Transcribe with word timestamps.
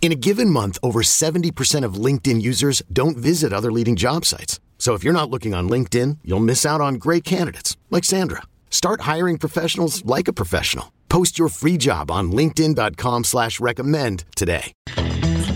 In 0.00 0.12
a 0.12 0.14
given 0.14 0.50
month, 0.50 0.78
over 0.84 1.02
70% 1.02 1.84
of 1.84 1.94
LinkedIn 1.94 2.40
users 2.40 2.80
don't 2.92 3.16
visit 3.16 3.52
other 3.52 3.72
leading 3.72 3.96
job 3.96 4.24
sites. 4.24 4.60
So 4.78 4.94
if 4.94 5.02
you're 5.02 5.12
not 5.12 5.30
looking 5.30 5.52
on 5.52 5.68
LinkedIn, 5.68 6.18
you'll 6.22 6.38
miss 6.38 6.64
out 6.64 6.80
on 6.80 6.94
great 6.94 7.24
candidates 7.24 7.76
like 7.90 8.04
Sandra. 8.04 8.42
Start 8.70 9.00
hiring 9.00 9.36
professionals 9.36 10.04
like 10.04 10.28
a 10.28 10.32
professional. 10.32 10.92
Post 11.08 11.38
your 11.38 11.48
free 11.48 11.76
job 11.76 12.10
on 12.10 12.30
LinkedIn.com 12.30 13.24
slash 13.24 13.58
recommend 13.58 14.24
today. 14.36 14.72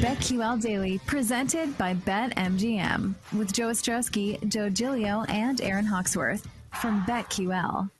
BetQL 0.00 0.61
Daily, 0.61 0.98
presented 1.06 1.77
by 1.77 1.94
BetMGM, 1.94 3.14
with 3.34 3.52
Joe 3.52 3.68
Ostrowski, 3.68 4.42
Joe 4.48 4.70
Gilio, 4.70 5.28
and 5.28 5.61
Aaron 5.61 5.84
Hawksworth 5.84 6.48
from 6.80 7.02
BetQL. 7.05 7.91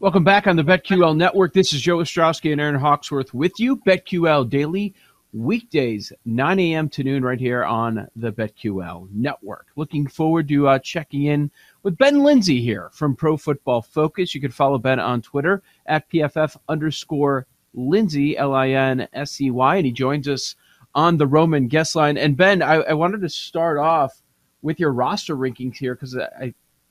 Welcome 0.00 0.24
back 0.24 0.46
on 0.46 0.56
the 0.56 0.64
BetQL 0.64 1.16
Network. 1.16 1.54
This 1.54 1.72
is 1.72 1.80
Joe 1.80 1.98
Ostrowski 1.98 2.52
and 2.52 2.60
Aaron 2.60 2.74
Hawksworth 2.74 3.32
with 3.32 3.58
you. 3.58 3.76
BetQL 3.76 4.50
Daily, 4.50 4.94
weekdays, 5.32 6.12
9 6.24 6.58
a.m. 6.58 6.88
to 6.90 7.02
noon, 7.02 7.24
right 7.24 7.40
here 7.40 7.64
on 7.64 8.08
the 8.16 8.32
BetQL 8.32 9.08
Network. 9.12 9.66
Looking 9.76 10.06
forward 10.06 10.48
to 10.48 10.68
uh, 10.68 10.78
checking 10.78 11.24
in 11.24 11.50
with 11.82 11.96
Ben 11.96 12.18
Linsey 12.18 12.60
here 12.60 12.90
from 12.92 13.16
Pro 13.16 13.36
Football 13.36 13.82
Focus. 13.82 14.34
You 14.34 14.40
can 14.40 14.50
follow 14.50 14.78
Ben 14.78 15.00
on 15.00 15.22
Twitter 15.22 15.62
at 15.86 16.08
PFF 16.10 16.56
underscore 16.68 17.46
Linsey, 17.74 18.36
L 18.36 18.54
I 18.54 18.70
N 18.70 19.08
S 19.12 19.40
E 19.40 19.50
Y, 19.50 19.76
and 19.76 19.86
he 19.86 19.92
joins 19.92 20.28
us 20.28 20.54
on 20.94 21.16
the 21.16 21.26
Roman 21.26 21.68
guest 21.68 21.96
line. 21.96 22.18
And 22.18 22.36
Ben, 22.36 22.62
I, 22.62 22.74
I 22.74 22.92
wanted 22.92 23.22
to 23.22 23.28
start 23.28 23.78
off 23.78 24.20
with 24.60 24.78
your 24.78 24.92
roster 24.92 25.36
rankings 25.36 25.76
here 25.76 25.94
because 25.94 26.16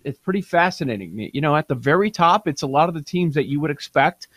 it's 0.03 0.19
pretty 0.19 0.41
fascinating. 0.41 1.29
You 1.33 1.41
know, 1.41 1.55
at 1.55 1.67
the 1.67 1.75
very 1.75 2.09
top, 2.09 2.47
it's 2.47 2.63
a 2.63 2.67
lot 2.67 2.89
of 2.89 2.95
the 2.95 3.01
teams 3.01 3.35
that 3.35 3.47
you 3.47 3.59
would 3.59 3.71
expect. 3.71 4.27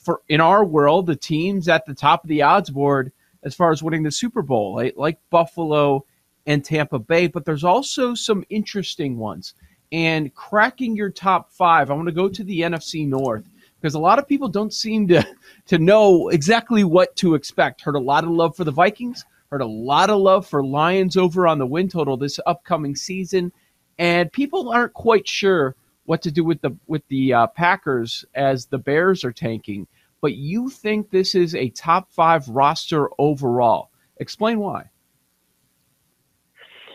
For 0.00 0.20
in 0.28 0.40
our 0.40 0.64
world, 0.64 1.06
the 1.06 1.16
teams 1.16 1.68
at 1.68 1.86
the 1.86 1.94
top 1.94 2.24
of 2.24 2.28
the 2.28 2.42
odds 2.42 2.70
board 2.70 3.12
as 3.44 3.54
far 3.54 3.70
as 3.70 3.82
winning 3.82 4.02
the 4.02 4.10
Super 4.10 4.42
Bowl, 4.42 4.76
like, 4.76 4.94
like 4.96 5.18
Buffalo 5.30 6.04
and 6.46 6.64
Tampa 6.64 6.98
Bay. 6.98 7.26
But 7.26 7.44
there's 7.44 7.64
also 7.64 8.14
some 8.14 8.44
interesting 8.50 9.18
ones 9.18 9.54
and 9.92 10.34
cracking 10.34 10.96
your 10.96 11.10
top 11.10 11.52
five. 11.52 11.90
I 11.90 11.94
want 11.94 12.08
to 12.08 12.12
go 12.12 12.28
to 12.28 12.44
the 12.44 12.60
NFC 12.60 13.06
North 13.06 13.48
because 13.80 13.94
a 13.94 14.00
lot 14.00 14.18
of 14.18 14.26
people 14.26 14.48
don't 14.48 14.72
seem 14.72 15.06
to 15.08 15.26
to 15.66 15.78
know 15.78 16.28
exactly 16.30 16.84
what 16.84 17.14
to 17.16 17.34
expect. 17.34 17.82
Heard 17.82 17.96
a 17.96 18.00
lot 18.00 18.24
of 18.24 18.30
love 18.30 18.56
for 18.56 18.64
the 18.64 18.72
Vikings. 18.72 19.24
Heard 19.50 19.60
a 19.60 19.66
lot 19.66 20.10
of 20.10 20.18
love 20.20 20.46
for 20.46 20.64
Lions 20.64 21.16
over 21.16 21.46
on 21.46 21.58
the 21.58 21.66
win 21.66 21.88
total 21.88 22.16
this 22.16 22.40
upcoming 22.46 22.96
season, 22.96 23.52
and 23.98 24.32
people 24.32 24.70
aren't 24.70 24.94
quite 24.94 25.28
sure 25.28 25.76
what 26.06 26.22
to 26.22 26.30
do 26.30 26.44
with 26.44 26.60
the 26.60 26.76
with 26.86 27.06
the 27.08 27.32
uh, 27.32 27.46
Packers 27.48 28.24
as 28.34 28.66
the 28.66 28.78
Bears 28.78 29.22
are 29.22 29.32
tanking. 29.32 29.86
But 30.24 30.36
you 30.36 30.70
think 30.70 31.10
this 31.10 31.34
is 31.34 31.54
a 31.54 31.68
top 31.68 32.10
five 32.10 32.48
roster 32.48 33.10
overall? 33.18 33.90
Explain 34.16 34.58
why. 34.58 34.88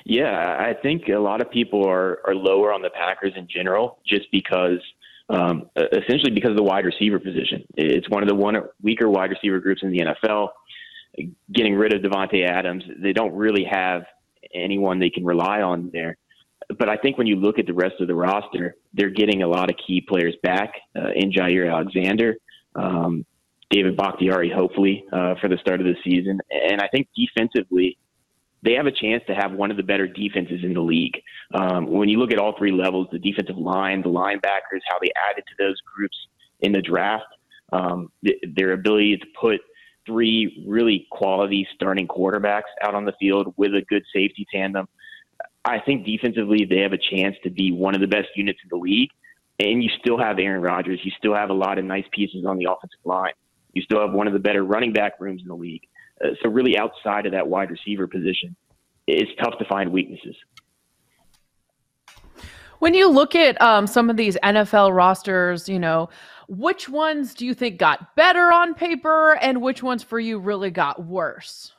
Yeah, 0.03 0.57
I 0.59 0.73
think 0.73 1.09
a 1.09 1.19
lot 1.19 1.39
of 1.39 1.51
people 1.51 1.87
are, 1.87 2.21
are 2.25 2.33
lower 2.33 2.73
on 2.73 2.81
the 2.81 2.89
Packers 2.89 3.33
in 3.35 3.47
general 3.47 3.99
just 4.03 4.25
because, 4.31 4.79
um, 5.29 5.69
essentially, 5.77 6.31
because 6.33 6.49
of 6.49 6.57
the 6.57 6.63
wide 6.63 6.85
receiver 6.85 7.19
position. 7.19 7.63
It's 7.75 8.09
one 8.09 8.23
of 8.23 8.29
the 8.29 8.33
one 8.33 8.55
weaker 8.81 9.07
wide 9.07 9.29
receiver 9.29 9.59
groups 9.59 9.83
in 9.83 9.91
the 9.91 9.99
NFL. 9.99 10.47
Getting 11.53 11.75
rid 11.75 11.93
of 11.93 12.01
Davante 12.01 12.47
Adams, 12.47 12.83
they 12.97 13.13
don't 13.13 13.35
really 13.35 13.63
have 13.69 14.05
anyone 14.55 14.97
they 14.97 15.11
can 15.11 15.23
rely 15.23 15.61
on 15.61 15.91
there. 15.93 16.17
But 16.79 16.89
I 16.89 16.97
think 16.97 17.19
when 17.19 17.27
you 17.27 17.35
look 17.35 17.59
at 17.59 17.67
the 17.67 17.75
rest 17.75 18.01
of 18.01 18.07
the 18.07 18.15
roster, 18.15 18.75
they're 18.95 19.11
getting 19.11 19.43
a 19.43 19.47
lot 19.47 19.69
of 19.69 19.75
key 19.85 20.01
players 20.01 20.35
back 20.41 20.73
uh, 20.95 21.09
in 21.15 21.31
Jaire 21.31 21.71
Alexander, 21.71 22.35
um, 22.75 23.25
David 23.69 23.95
Bakhtiari, 23.95 24.51
hopefully, 24.53 25.05
uh, 25.11 25.35
for 25.39 25.47
the 25.47 25.57
start 25.57 25.79
of 25.79 25.85
the 25.85 25.95
season. 26.03 26.39
And 26.51 26.81
I 26.81 26.87
think 26.87 27.07
defensively, 27.15 27.97
they 28.61 28.73
have 28.73 28.87
a 28.87 28.91
chance 28.91 29.23
to 29.27 29.35
have 29.35 29.51
one 29.53 29.71
of 29.71 29.77
the 29.77 29.83
better 29.83 30.07
defenses 30.07 30.61
in 30.63 30.73
the 30.73 30.81
league. 30.81 31.21
Um, 31.53 31.85
when 31.87 32.09
you 32.09 32.19
look 32.19 32.31
at 32.31 32.39
all 32.39 32.55
three 32.57 32.71
levels, 32.71 33.07
the 33.11 33.19
defensive 33.19 33.57
line, 33.57 34.01
the 34.01 34.09
linebackers, 34.09 34.81
how 34.89 34.97
they 35.01 35.11
added 35.29 35.43
to 35.47 35.55
those 35.57 35.79
groups 35.81 36.17
in 36.59 36.71
the 36.71 36.81
draft, 36.81 37.25
um, 37.71 38.11
th- 38.25 38.39
their 38.55 38.73
ability 38.73 39.17
to 39.17 39.25
put 39.39 39.61
three 40.05 40.65
really 40.67 41.07
quality 41.11 41.67
starting 41.75 42.07
quarterbacks 42.07 42.71
out 42.81 42.95
on 42.95 43.05
the 43.05 43.13
field 43.19 43.53
with 43.57 43.73
a 43.75 43.81
good 43.87 44.03
safety 44.13 44.45
tandem. 44.51 44.87
I 45.63 45.79
think 45.79 46.05
defensively 46.05 46.65
they 46.65 46.79
have 46.79 46.93
a 46.93 46.97
chance 46.97 47.35
to 47.43 47.49
be 47.49 47.71
one 47.71 47.93
of 47.93 48.01
the 48.01 48.07
best 48.07 48.29
units 48.35 48.59
in 48.63 48.69
the 48.69 48.81
league. 48.81 49.09
And 49.59 49.83
you 49.83 49.89
still 49.99 50.17
have 50.17 50.39
Aaron 50.39 50.61
Rodgers. 50.61 50.99
You 51.03 51.11
still 51.17 51.35
have 51.35 51.49
a 51.49 51.53
lot 51.53 51.77
of 51.77 51.85
nice 51.85 52.05
pieces 52.11 52.45
on 52.45 52.57
the 52.57 52.65
offensive 52.65 52.99
line. 53.03 53.33
You 53.73 53.81
still 53.81 53.99
have 53.99 54.13
one 54.13 54.27
of 54.27 54.33
the 54.33 54.39
better 54.39 54.63
running 54.63 54.93
back 54.93 55.19
rooms 55.19 55.41
in 55.41 55.47
the 55.47 55.55
league. 55.55 55.81
Uh, 56.23 56.29
so 56.41 56.49
really 56.49 56.77
outside 56.77 57.25
of 57.25 57.33
that 57.33 57.47
wide 57.47 57.69
receiver 57.69 58.07
position, 58.07 58.55
it's 59.07 59.31
tough 59.41 59.57
to 59.59 59.65
find 59.65 59.91
weaknesses. 59.91 60.35
When 62.79 62.93
you 62.93 63.09
look 63.09 63.35
at 63.35 63.61
um, 63.61 63.87
some 63.87 64.09
of 64.09 64.15
these 64.15 64.37
NFL 64.43 64.95
rosters, 64.95 65.67
you 65.67 65.79
know, 65.79 66.09
which 66.47 66.87
ones 66.87 67.33
do 67.33 67.45
you 67.45 67.53
think 67.53 67.77
got 67.77 68.15
better 68.15 68.51
on 68.51 68.73
paper 68.73 69.33
and 69.35 69.61
which 69.61 69.83
ones 69.83 70.01
for 70.01 70.19
you 70.19 70.39
really 70.39 70.71
got 70.71 71.05
worse? 71.05 71.73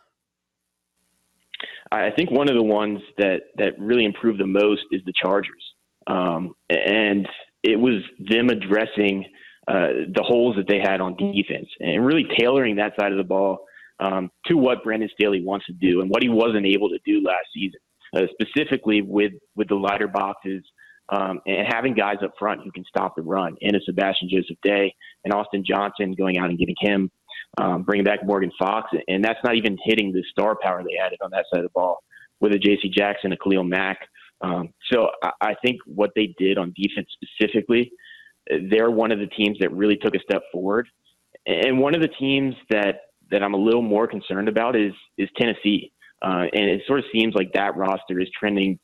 I 1.90 2.10
think 2.10 2.30
one 2.30 2.48
of 2.48 2.54
the 2.54 2.62
ones 2.62 3.00
that, 3.18 3.40
that 3.56 3.78
really 3.78 4.04
improved 4.04 4.38
the 4.38 4.46
most 4.46 4.82
is 4.92 5.00
the 5.06 5.12
Chargers. 5.20 5.74
Um, 6.06 6.54
and 6.68 7.26
it 7.62 7.78
was 7.78 8.02
them 8.18 8.48
addressing 8.48 9.24
uh, 9.68 10.08
the 10.14 10.22
holes 10.22 10.56
that 10.56 10.66
they 10.66 10.80
had 10.80 11.00
on 11.00 11.16
defense 11.16 11.68
and 11.80 12.04
really 12.04 12.26
tailoring 12.38 12.76
that 12.76 12.92
side 12.98 13.12
of 13.12 13.18
the 13.18 13.24
ball 13.24 13.64
um, 14.00 14.30
to 14.46 14.56
what 14.56 14.82
Brandon 14.82 15.08
Staley 15.12 15.44
wants 15.44 15.66
to 15.66 15.72
do 15.72 16.00
and 16.00 16.10
what 16.10 16.22
he 16.22 16.28
wasn't 16.28 16.66
able 16.66 16.88
to 16.88 16.98
do 17.04 17.22
last 17.22 17.46
season, 17.54 17.80
uh, 18.16 18.22
specifically 18.32 19.02
with 19.02 19.32
with 19.54 19.68
the 19.68 19.74
lighter 19.74 20.08
boxes 20.08 20.64
um, 21.10 21.40
and 21.46 21.66
having 21.68 21.94
guys 21.94 22.16
up 22.24 22.32
front 22.38 22.62
who 22.64 22.70
can 22.72 22.84
stop 22.84 23.14
the 23.16 23.22
run. 23.22 23.56
And 23.60 23.76
a 23.76 23.80
Sebastian 23.84 24.28
Joseph 24.30 24.56
Day 24.62 24.94
and 25.24 25.34
Austin 25.34 25.64
Johnson 25.66 26.14
going 26.14 26.38
out 26.38 26.50
and 26.50 26.58
getting 26.58 26.76
him, 26.80 27.10
um, 27.58 27.82
bringing 27.82 28.04
back 28.04 28.24
Morgan 28.24 28.52
Fox, 28.58 28.90
and 29.08 29.22
that's 29.22 29.38
not 29.44 29.56
even 29.56 29.76
hitting 29.84 30.12
the 30.12 30.24
star 30.30 30.56
power 30.60 30.82
they 30.82 30.96
added 30.96 31.18
on 31.22 31.30
that 31.32 31.44
side 31.52 31.58
of 31.58 31.64
the 31.64 31.70
ball 31.74 32.02
with 32.40 32.52
a 32.52 32.58
J.C. 32.58 32.88
Jackson, 32.88 33.32
a 33.32 33.36
Khalil 33.36 33.64
Mack. 33.64 33.98
Um, 34.42 34.72
so 34.90 35.08
I, 35.22 35.30
I 35.40 35.54
think 35.64 35.80
what 35.86 36.10
they 36.16 36.34
did 36.38 36.58
on 36.58 36.74
defense 36.76 37.08
specifically, 37.12 37.92
they're 38.70 38.90
one 38.90 39.12
of 39.12 39.18
the 39.18 39.26
teams 39.26 39.58
that 39.60 39.72
really 39.72 39.96
took 39.96 40.14
a 40.14 40.20
step 40.20 40.42
forward, 40.52 40.88
and 41.46 41.78
one 41.78 41.94
of 41.94 42.00
the 42.00 42.08
teams 42.08 42.54
that 42.70 43.02
that 43.30 43.42
I'm 43.42 43.54
a 43.54 43.58
little 43.58 43.82
more 43.82 44.06
concerned 44.06 44.48
about 44.48 44.76
is 44.76 44.92
is 45.18 45.28
Tennessee, 45.38 45.92
uh, 46.22 46.46
and 46.52 46.70
it 46.70 46.82
sort 46.86 46.98
of 46.98 47.04
seems 47.12 47.34
like 47.34 47.52
that 47.54 47.76
roster 47.76 48.18
is 48.18 48.28
trending 48.38 48.78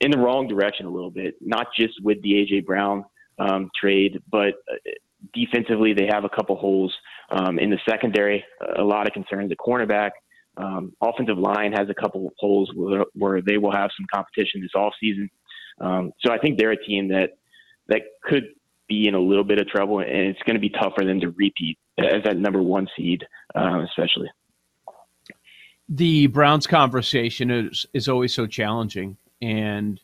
in 0.00 0.10
the 0.10 0.18
wrong 0.18 0.46
direction 0.48 0.86
a 0.86 0.90
little 0.90 1.10
bit. 1.10 1.34
Not 1.40 1.68
just 1.78 1.94
with 2.02 2.20
the 2.22 2.32
AJ 2.32 2.66
Brown 2.66 3.04
um, 3.38 3.70
trade, 3.78 4.20
but 4.30 4.54
uh, 4.70 4.76
defensively 5.32 5.92
they 5.92 6.06
have 6.10 6.24
a 6.24 6.28
couple 6.28 6.56
holes 6.56 6.94
um, 7.30 7.58
in 7.58 7.70
the 7.70 7.78
secondary. 7.88 8.44
A 8.78 8.82
lot 8.82 9.06
of 9.06 9.12
concerns 9.12 9.50
at 9.50 9.58
cornerback. 9.58 10.10
Um, 10.56 10.92
offensive 11.02 11.38
line 11.38 11.72
has 11.72 11.88
a 11.90 11.94
couple 11.94 12.26
of 12.26 12.32
holes 12.38 12.70
where, 12.74 13.04
where, 13.14 13.42
they 13.42 13.58
will 13.58 13.72
have 13.72 13.90
some 13.96 14.06
competition 14.12 14.62
this 14.62 14.70
offseason. 14.74 15.28
Um, 15.80 16.12
so 16.20 16.32
I 16.32 16.38
think 16.38 16.58
they're 16.58 16.72
a 16.72 16.84
team 16.84 17.08
that 17.08 17.36
that 17.88 18.02
could 18.22 18.44
be 18.88 19.06
in 19.06 19.14
a 19.14 19.20
little 19.20 19.44
bit 19.44 19.58
of 19.58 19.68
trouble, 19.68 19.98
and 19.98 20.08
it's 20.08 20.42
going 20.46 20.54
to 20.54 20.60
be 20.60 20.70
tough 20.70 20.92
for 20.96 21.04
them 21.04 21.20
to 21.20 21.30
repeat 21.30 21.78
as 21.98 22.22
that 22.24 22.38
number 22.38 22.62
one 22.62 22.88
seed, 22.96 23.24
um, 23.54 23.80
especially. 23.80 24.30
The 25.88 26.26
Browns 26.28 26.66
conversation 26.66 27.50
is 27.50 27.86
is 27.92 28.08
always 28.08 28.34
so 28.34 28.46
challenging, 28.46 29.16
and 29.42 30.00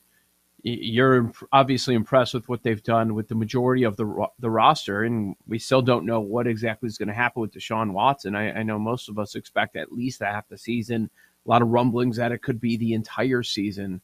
you're 0.63 1.33
obviously 1.51 1.95
impressed 1.95 2.35
with 2.35 2.49
what 2.49 2.63
they've 2.63 2.83
done 2.83 3.15
with 3.15 3.27
the 3.27 3.35
majority 3.35 3.83
of 3.83 3.97
the 3.97 4.27
the 4.39 4.51
roster, 4.51 5.03
and 5.03 5.35
we 5.49 5.59
still 5.59 5.83
don't 5.83 6.07
know 6.07 6.21
what 6.21 6.47
exactly 6.47 6.87
is 6.87 6.99
going 6.99 7.09
to 7.09 7.15
happen 7.15 7.41
with 7.41 7.53
Deshaun 7.53 7.93
Watson. 7.93 8.37
I, 8.37 8.53
I 8.53 8.63
know 8.63 8.79
most 8.79 9.09
of 9.09 9.19
us 9.19 9.35
expect 9.35 9.77
at 9.77 9.93
least 9.93 10.23
half 10.23 10.49
the 10.49 10.57
season. 10.57 11.11
A 11.45 11.51
lot 11.51 11.63
of 11.63 11.69
rumblings 11.69 12.17
that 12.17 12.31
it 12.31 12.43
could 12.43 12.61
be 12.61 12.77
the 12.77 12.95
entire 12.95 13.43
season, 13.43 14.01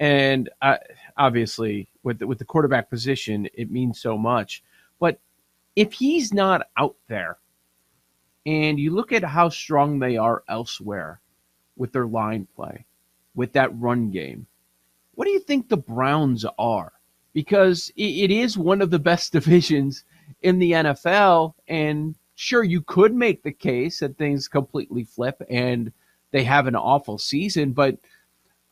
and 0.00 0.50
uh, 0.60 0.76
obviously 1.16 1.88
with 2.02 2.18
the, 2.18 2.26
with 2.26 2.38
the 2.38 2.44
quarterback 2.44 2.90
position, 2.90 3.48
it 3.54 3.70
means 3.70 3.98
so 3.98 4.18
much. 4.18 4.62
But 5.00 5.18
if 5.76 5.94
he's 5.94 6.34
not 6.34 6.66
out 6.76 6.96
there, 7.08 7.38
and 8.44 8.78
you 8.78 8.90
look 8.90 9.12
at 9.12 9.24
how 9.24 9.48
strong 9.48 9.98
they 9.98 10.18
are 10.18 10.44
elsewhere 10.46 11.20
with 11.76 11.92
their 11.92 12.06
line 12.06 12.46
play, 12.54 12.84
with 13.34 13.54
that 13.54 13.74
run 13.80 14.10
game 14.10 14.46
what 15.14 15.26
do 15.26 15.30
you 15.30 15.40
think 15.40 15.68
the 15.68 15.76
Browns 15.76 16.44
are? 16.58 16.92
Because 17.32 17.90
it 17.96 18.30
is 18.30 18.58
one 18.58 18.82
of 18.82 18.90
the 18.90 18.98
best 18.98 19.32
divisions 19.32 20.04
in 20.42 20.58
the 20.58 20.72
NFL. 20.72 21.54
And 21.68 22.14
sure, 22.34 22.64
you 22.64 22.82
could 22.82 23.14
make 23.14 23.42
the 23.42 23.52
case 23.52 24.00
that 24.00 24.18
things 24.18 24.48
completely 24.48 25.04
flip 25.04 25.40
and 25.48 25.92
they 26.30 26.44
have 26.44 26.66
an 26.66 26.76
awful 26.76 27.18
season, 27.18 27.72
but 27.72 27.98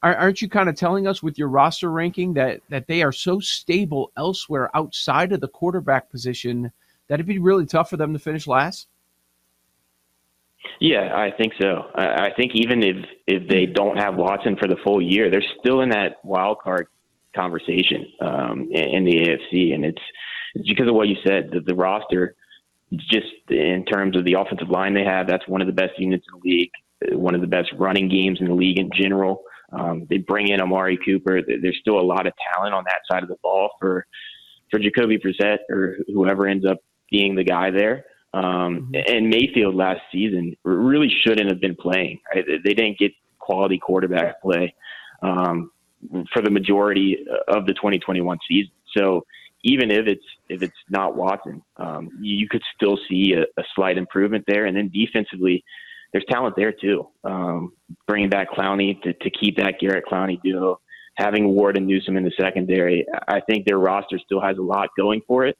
aren't 0.02 0.40
you 0.40 0.48
kind 0.48 0.68
of 0.68 0.76
telling 0.76 1.06
us 1.06 1.22
with 1.22 1.38
your 1.38 1.48
roster 1.48 1.90
ranking 1.90 2.32
that 2.32 2.60
that 2.70 2.86
they 2.86 3.02
are 3.02 3.12
so 3.12 3.38
stable 3.38 4.10
elsewhere 4.16 4.74
outside 4.74 5.30
of 5.32 5.42
the 5.42 5.48
quarterback 5.48 6.10
position 6.10 6.72
that 7.08 7.14
it'd 7.14 7.26
be 7.26 7.38
really 7.38 7.66
tough 7.66 7.90
for 7.90 7.98
them 7.98 8.12
to 8.12 8.18
finish 8.18 8.46
last? 8.46 8.88
Yeah, 10.80 11.14
I 11.14 11.30
think 11.36 11.52
so. 11.60 11.90
I 11.94 12.30
think 12.36 12.52
even 12.54 12.82
if 12.82 12.96
if 13.26 13.48
they 13.48 13.66
don't 13.66 13.96
have 13.96 14.16
Watson 14.16 14.56
for 14.56 14.68
the 14.68 14.76
full 14.84 15.00
year, 15.00 15.30
they're 15.30 15.44
still 15.60 15.80
in 15.80 15.90
that 15.90 16.24
wild 16.24 16.58
card 16.60 16.86
conversation 17.34 18.06
um, 18.20 18.68
in 18.70 19.04
the 19.04 19.16
AFC, 19.16 19.74
and 19.74 19.84
it's, 19.84 20.02
it's 20.54 20.68
because 20.68 20.88
of 20.88 20.94
what 20.94 21.08
you 21.08 21.16
said. 21.26 21.50
The, 21.52 21.60
the 21.60 21.74
roster, 21.74 22.34
just 22.92 23.26
in 23.48 23.84
terms 23.84 24.16
of 24.16 24.24
the 24.24 24.34
offensive 24.34 24.68
line 24.68 24.94
they 24.94 25.04
have, 25.04 25.26
that's 25.26 25.46
one 25.46 25.60
of 25.60 25.66
the 25.66 25.72
best 25.72 25.98
units 25.98 26.26
in 26.32 26.40
the 26.40 26.48
league. 26.48 26.70
One 27.12 27.34
of 27.34 27.40
the 27.40 27.46
best 27.46 27.70
running 27.78 28.08
games 28.08 28.38
in 28.40 28.46
the 28.46 28.54
league 28.54 28.78
in 28.78 28.90
general. 28.94 29.42
Um, 29.72 30.06
they 30.10 30.18
bring 30.18 30.48
in 30.48 30.60
Amari 30.60 30.98
Cooper. 31.04 31.40
There's 31.42 31.78
still 31.80 31.98
a 31.98 32.02
lot 32.02 32.26
of 32.26 32.32
talent 32.54 32.74
on 32.74 32.84
that 32.84 33.00
side 33.10 33.22
of 33.22 33.28
the 33.28 33.36
ball 33.42 33.70
for 33.78 34.06
for 34.70 34.78
Jacoby 34.78 35.18
Brissett 35.18 35.58
or 35.68 35.96
whoever 36.12 36.46
ends 36.46 36.66
up 36.66 36.78
being 37.10 37.34
the 37.34 37.44
guy 37.44 37.70
there. 37.70 38.04
Um, 38.32 38.90
mm-hmm. 38.92 39.12
And 39.12 39.28
Mayfield 39.28 39.74
last 39.74 40.00
season 40.12 40.56
really 40.64 41.10
shouldn't 41.22 41.50
have 41.50 41.60
been 41.60 41.76
playing. 41.76 42.20
Right? 42.34 42.44
They 42.64 42.74
didn't 42.74 42.98
get 42.98 43.12
quality 43.38 43.78
quarterback 43.78 44.40
play 44.40 44.74
um, 45.22 45.70
for 46.32 46.42
the 46.42 46.50
majority 46.50 47.18
of 47.48 47.66
the 47.66 47.74
2021 47.74 48.38
season. 48.48 48.72
So 48.96 49.24
even 49.62 49.90
if 49.90 50.06
it's 50.06 50.24
if 50.48 50.62
it's 50.62 50.76
not 50.88 51.16
Watson, 51.16 51.62
um, 51.76 52.08
you 52.20 52.48
could 52.48 52.62
still 52.74 52.98
see 53.08 53.34
a, 53.34 53.42
a, 53.60 53.64
slight 53.74 53.98
improvement 53.98 54.44
there. 54.46 54.64
And 54.66 54.76
then 54.76 54.90
defensively, 54.92 55.62
there's 56.12 56.24
talent 56.30 56.56
there 56.56 56.72
too. 56.72 57.08
Um, 57.24 57.72
bringing 58.06 58.30
back 58.30 58.50
Clowney 58.50 59.00
to, 59.02 59.12
to 59.12 59.30
keep 59.30 59.56
that 59.58 59.74
Garrett 59.78 60.04
Clowney 60.10 60.40
duo, 60.42 60.80
having 61.16 61.48
Ward 61.48 61.76
and 61.76 61.86
Newsome 61.86 62.16
in 62.16 62.24
the 62.24 62.32
secondary, 62.40 63.06
I 63.28 63.40
think 63.40 63.66
their 63.66 63.78
roster 63.78 64.18
still 64.18 64.40
has 64.40 64.56
a 64.56 64.62
lot 64.62 64.88
going 64.96 65.20
for 65.26 65.44
it 65.44 65.58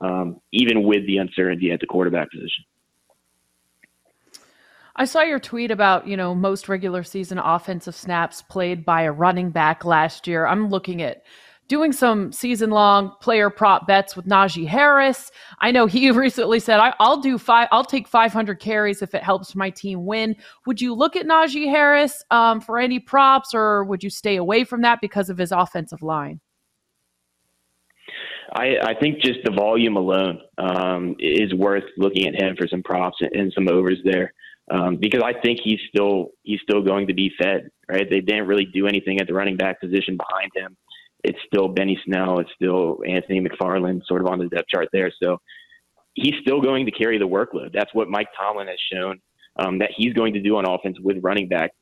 um, 0.00 0.40
even 0.52 0.82
with 0.82 1.06
the 1.06 1.18
uncertainty 1.18 1.70
at 1.70 1.80
the 1.80 1.86
quarterback 1.86 2.30
position. 2.30 2.64
I 4.96 5.04
saw 5.04 5.22
your 5.22 5.38
tweet 5.38 5.70
about, 5.70 6.08
you 6.08 6.16
know, 6.16 6.34
most 6.34 6.68
regular 6.68 7.04
season 7.04 7.38
offensive 7.38 7.94
snaps 7.94 8.42
played 8.42 8.84
by 8.84 9.02
a 9.02 9.12
running 9.12 9.50
back 9.50 9.84
last 9.84 10.26
year. 10.26 10.44
I'm 10.44 10.70
looking 10.70 11.02
at 11.02 11.22
doing 11.68 11.92
some 11.92 12.32
season 12.32 12.70
long 12.70 13.12
player 13.20 13.48
prop 13.48 13.86
bets 13.86 14.16
with 14.16 14.26
Najee 14.26 14.66
Harris. 14.66 15.30
I 15.60 15.70
know 15.70 15.86
he 15.86 16.10
recently 16.10 16.58
said, 16.58 16.80
I, 16.80 16.94
will 16.98 17.20
do 17.20 17.38
five, 17.38 17.68
I'll 17.70 17.84
take 17.84 18.08
500 18.08 18.58
carries 18.58 19.00
if 19.00 19.14
it 19.14 19.22
helps 19.22 19.54
my 19.54 19.70
team 19.70 20.04
win. 20.04 20.34
Would 20.66 20.80
you 20.80 20.94
look 20.94 21.14
at 21.14 21.26
Najee 21.26 21.70
Harris 21.70 22.24
um, 22.32 22.60
for 22.60 22.78
any 22.78 22.98
props 22.98 23.54
or 23.54 23.84
would 23.84 24.02
you 24.02 24.10
stay 24.10 24.36
away 24.36 24.64
from 24.64 24.80
that 24.82 25.00
because 25.00 25.30
of 25.30 25.38
his 25.38 25.52
offensive 25.52 26.02
line? 26.02 26.40
I, 28.52 28.76
I 28.82 28.94
think 28.94 29.20
just 29.20 29.40
the 29.44 29.52
volume 29.52 29.96
alone 29.96 30.40
um, 30.56 31.16
is 31.18 31.52
worth 31.54 31.84
looking 31.96 32.26
at 32.26 32.40
him 32.40 32.56
for 32.56 32.66
some 32.68 32.82
props 32.82 33.16
and 33.20 33.52
some 33.52 33.68
overs 33.68 33.98
there. 34.04 34.32
Um, 34.70 34.96
because 34.96 35.22
I 35.24 35.32
think 35.40 35.60
he's 35.64 35.80
still 35.88 36.32
he's 36.42 36.60
still 36.62 36.82
going 36.82 37.06
to 37.06 37.14
be 37.14 37.32
fed, 37.40 37.70
right? 37.88 38.08
They 38.08 38.20
didn't 38.20 38.46
really 38.46 38.66
do 38.66 38.86
anything 38.86 39.18
at 39.18 39.26
the 39.26 39.32
running 39.32 39.56
back 39.56 39.80
position 39.80 40.18
behind 40.18 40.50
him. 40.54 40.76
It's 41.24 41.38
still 41.46 41.68
Benny 41.68 41.98
Snell, 42.04 42.38
it's 42.38 42.50
still 42.54 42.98
Anthony 43.06 43.40
McFarland, 43.40 44.02
sort 44.06 44.20
of 44.20 44.28
on 44.28 44.38
the 44.38 44.48
depth 44.48 44.68
chart 44.68 44.88
there. 44.92 45.10
So 45.22 45.38
he's 46.14 46.34
still 46.42 46.60
going 46.60 46.84
to 46.86 46.92
carry 46.92 47.18
the 47.18 47.26
workload. 47.26 47.72
That's 47.72 47.92
what 47.94 48.08
Mike 48.08 48.28
Tomlin 48.38 48.68
has 48.68 48.78
shown 48.92 49.20
um, 49.58 49.78
that 49.78 49.90
he's 49.96 50.12
going 50.12 50.34
to 50.34 50.40
do 50.40 50.56
on 50.56 50.66
offense 50.66 50.98
with 51.00 51.16
running 51.22 51.48
back, 51.48 51.72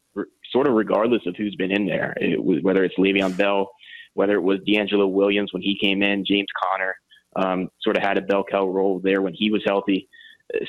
sort 0.52 0.68
of 0.68 0.74
regardless 0.74 1.22
of 1.26 1.34
who's 1.36 1.54
been 1.56 1.72
in 1.72 1.86
there, 1.86 2.14
it 2.18 2.42
whether 2.62 2.84
it's 2.84 2.96
Le'Veon 2.98 3.36
Bell 3.36 3.70
whether 4.16 4.34
it 4.34 4.42
was 4.42 4.58
DeAngelo 4.66 5.12
Williams 5.12 5.52
when 5.52 5.62
he 5.62 5.78
came 5.78 6.02
in, 6.02 6.24
James 6.24 6.48
Conner 6.62 6.96
um, 7.36 7.68
sort 7.82 7.96
of 7.96 8.02
had 8.02 8.16
a 8.16 8.22
bell 8.22 8.44
cow 8.50 8.66
role 8.66 8.98
there 8.98 9.20
when 9.20 9.34
he 9.34 9.50
was 9.50 9.62
healthy. 9.66 10.08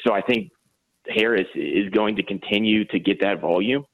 So 0.06 0.14
I 0.14 0.22
think 0.22 0.52
Harris 1.08 1.48
is 1.56 1.90
going 1.92 2.18
to 2.18 2.24
continue 2.24 2.84
to 2.86 3.00
get 3.00 3.22
that 3.22 3.40
volume. 3.40 3.86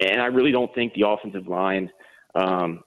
And 0.00 0.20
I 0.20 0.26
really 0.26 0.52
don't 0.52 0.72
think 0.74 0.92
the 0.92 1.08
offensive 1.08 1.48
line 1.48 1.90
um, 2.34 2.80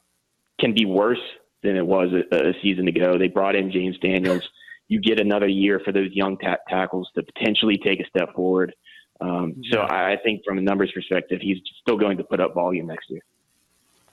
can 0.60 0.76
be 0.76 0.86
worse 0.86 1.20
than 1.64 1.76
it 1.76 1.86
was 1.86 2.10
a, 2.14 2.50
a, 2.50 2.54
season 2.62 2.88
ago. 2.88 3.18
They 3.18 3.28
brought 3.28 3.56
in 3.56 3.72
James 3.72 3.98
Daniels. 4.00 4.48
You 4.88 5.02
get 5.02 5.20
another 5.20 5.48
year 5.48 5.82
for 5.84 5.92
those 5.92 6.10
young 6.14 6.38
ta- 6.38 6.58
tackles 6.70 7.10
to 7.16 7.24
potentially 7.24 7.80
take 7.84 8.00
a 8.00 8.06
step 8.06 8.34
forward. 8.36 8.74
Um, 9.20 9.56
so 9.72 9.80
I, 9.80 10.14
I 10.14 10.18
think 10.24 10.42
from 10.46 10.60
a 10.60 10.62
numbers 10.62 10.92
perspective, 10.94 11.40
he's 11.42 11.58
still 11.82 11.98
going 11.98 12.18
to 12.18 12.24
put 12.24 12.40
up 12.40 12.54
volume 12.54 12.88
next 12.88 13.10
year. 13.10 13.22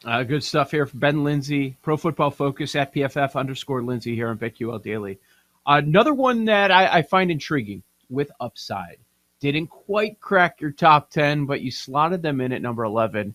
Uh, 0.05 0.23
good 0.23 0.45
stuff 0.45 0.71
here 0.71 0.87
from 0.87 1.01
Ben 1.01 1.17
Linsey, 1.17 1.75
Pro 1.83 1.97
Football 1.97 2.31
Focus 2.31 2.77
at 2.77 2.95
PFF 2.95 3.35
underscore 3.35 3.83
Linsey 3.83 4.15
here 4.15 4.29
on 4.29 4.39
BetQL 4.39 4.81
Daily. 4.81 5.19
Another 5.67 6.15
one 6.15 6.45
that 6.45 6.71
I, 6.71 6.99
I, 6.99 7.03
find 7.03 7.33
intriguing 7.33 7.83
with 8.09 8.31
upside. 8.39 8.99
Didn't 9.41 9.67
quite 9.67 10.21
crack 10.21 10.61
your 10.61 10.71
top 10.71 11.11
10, 11.11 11.47
but 11.47 11.63
you 11.63 11.73
slotted 11.73 12.23
them 12.23 12.41
in 12.41 12.53
at 12.53 12.63
number 12.63 12.85
11. 12.85 13.35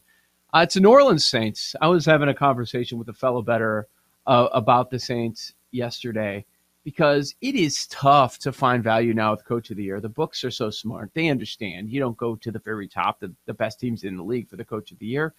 Uh, 0.54 0.60
it's 0.60 0.76
the 0.76 0.80
New 0.80 0.90
Orleans 0.90 1.28
Saints. 1.28 1.76
I 1.82 1.90
was 1.90 2.06
having 2.06 2.30
a 2.30 2.34
conversation 2.34 2.98
with 2.98 3.10
a 3.10 3.14
fellow 3.14 3.42
bettor 3.42 3.88
uh, 4.26 4.48
about 4.54 4.90
the 4.90 5.00
Saints 5.00 5.54
yesterday 5.72 6.46
because 6.86 7.36
it 7.42 7.56
is 7.56 7.88
tough 7.88 8.40
to 8.40 8.54
find 8.54 8.84
value 8.84 9.14
now 9.14 9.32
with 9.32 9.46
Coach 9.46 9.70
of 9.70 9.78
the 9.78 9.84
Year. 9.84 10.00
The 10.00 10.10
books 10.10 10.46
are 10.46 10.52
so 10.52 10.70
smart. 10.70 11.12
They 11.14 11.28
understand. 11.28 11.90
You 11.90 12.00
don't 12.00 12.18
go 12.18 12.36
to 12.38 12.52
the 12.52 12.60
very 12.60 12.88
top, 12.88 13.20
the, 13.20 13.34
the 13.46 13.54
best 13.54 13.82
teams 13.82 14.06
in 14.06 14.16
the 14.16 14.24
league 14.24 14.50
for 14.50 14.56
the 14.56 14.66
Coach 14.66 14.92
of 14.92 15.00
the 15.00 15.08
Year 15.08 15.34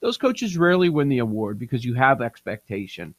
those 0.00 0.18
coaches 0.18 0.56
rarely 0.56 0.88
win 0.88 1.08
the 1.08 1.18
award 1.18 1.58
because 1.58 1.84
you 1.84 1.94
have 1.94 2.20
expectation. 2.20 3.14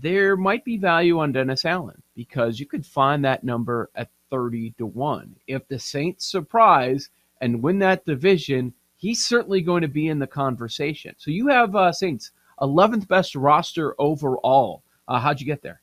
There 0.00 0.36
might 0.36 0.64
be 0.64 0.76
value 0.76 1.18
on 1.18 1.32
Dennis 1.32 1.64
Allen 1.64 2.02
because 2.14 2.60
you 2.60 2.66
could 2.66 2.84
find 2.84 3.24
that 3.24 3.44
number 3.44 3.90
at 3.94 4.10
30 4.30 4.72
to 4.78 4.86
1. 4.86 5.36
If 5.46 5.66
the 5.68 5.78
Saints 5.78 6.26
surprise 6.26 7.10
and 7.40 7.62
win 7.62 7.78
that 7.80 8.04
division, 8.04 8.74
he's 8.96 9.24
certainly 9.24 9.60
going 9.60 9.82
to 9.82 9.88
be 9.88 10.08
in 10.08 10.18
the 10.18 10.26
conversation. 10.26 11.14
So 11.18 11.30
you 11.30 11.48
have 11.48 11.74
uh, 11.74 11.92
Saints 11.92 12.32
11th 12.60 13.08
best 13.08 13.34
roster 13.34 13.94
overall. 13.98 14.82
Uh, 15.06 15.20
how'd 15.20 15.40
you 15.40 15.46
get 15.46 15.62
there? 15.62 15.80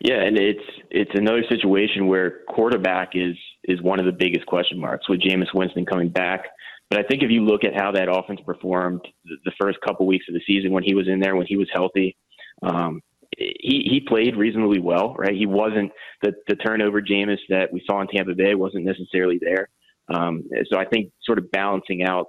Yeah, 0.00 0.22
and 0.22 0.38
it's 0.38 0.64
it's 0.90 1.10
another 1.14 1.44
situation 1.48 2.08
where 2.08 2.40
quarterback 2.48 3.10
is 3.14 3.36
is 3.64 3.80
one 3.82 4.00
of 4.00 4.06
the 4.06 4.12
biggest 4.12 4.46
question 4.46 4.78
marks 4.78 5.08
with 5.08 5.20
Jameis 5.20 5.54
Winston 5.54 5.86
coming 5.86 6.08
back. 6.08 6.46
But 6.88 6.98
I 6.98 7.02
think 7.04 7.22
if 7.22 7.30
you 7.30 7.44
look 7.44 7.62
at 7.62 7.74
how 7.74 7.92
that 7.92 8.08
offense 8.10 8.40
performed 8.44 9.00
the 9.24 9.52
first 9.60 9.78
couple 9.86 10.06
weeks 10.06 10.26
of 10.28 10.34
the 10.34 10.42
season 10.46 10.72
when 10.72 10.82
he 10.82 10.94
was 10.94 11.08
in 11.08 11.20
there, 11.20 11.36
when 11.36 11.46
he 11.46 11.56
was 11.56 11.68
healthy, 11.72 12.16
um, 12.62 13.00
he 13.38 13.86
he 13.88 14.00
played 14.06 14.36
reasonably 14.36 14.80
well, 14.80 15.14
right? 15.14 15.34
He 15.34 15.46
wasn't 15.46 15.92
the 16.22 16.32
the 16.48 16.56
turnover 16.56 17.00
Jameis 17.00 17.38
that 17.48 17.72
we 17.72 17.82
saw 17.86 18.00
in 18.00 18.08
Tampa 18.08 18.34
Bay 18.34 18.54
wasn't 18.54 18.84
necessarily 18.84 19.38
there. 19.40 19.68
Um, 20.12 20.42
so 20.68 20.78
I 20.78 20.84
think 20.84 21.12
sort 21.22 21.38
of 21.38 21.50
balancing 21.52 22.02
out 22.02 22.26